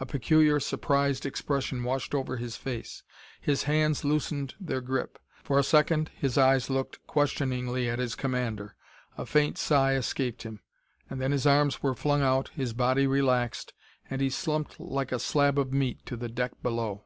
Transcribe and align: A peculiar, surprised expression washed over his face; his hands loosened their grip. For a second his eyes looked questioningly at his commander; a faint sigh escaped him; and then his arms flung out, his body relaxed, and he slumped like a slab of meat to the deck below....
A 0.00 0.06
peculiar, 0.06 0.58
surprised 0.58 1.26
expression 1.26 1.84
washed 1.84 2.14
over 2.14 2.38
his 2.38 2.56
face; 2.56 3.02
his 3.42 3.64
hands 3.64 4.06
loosened 4.06 4.54
their 4.58 4.80
grip. 4.80 5.18
For 5.44 5.58
a 5.58 5.62
second 5.62 6.10
his 6.16 6.38
eyes 6.38 6.70
looked 6.70 7.06
questioningly 7.06 7.86
at 7.90 7.98
his 7.98 8.14
commander; 8.14 8.74
a 9.18 9.26
faint 9.26 9.58
sigh 9.58 9.92
escaped 9.92 10.44
him; 10.44 10.60
and 11.10 11.20
then 11.20 11.30
his 11.32 11.46
arms 11.46 11.74
flung 11.74 12.22
out, 12.22 12.48
his 12.54 12.72
body 12.72 13.06
relaxed, 13.06 13.74
and 14.08 14.22
he 14.22 14.30
slumped 14.30 14.80
like 14.80 15.12
a 15.12 15.18
slab 15.18 15.58
of 15.58 15.74
meat 15.74 16.06
to 16.06 16.16
the 16.16 16.30
deck 16.30 16.52
below.... 16.62 17.04